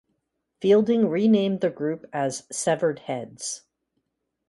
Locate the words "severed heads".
2.51-3.65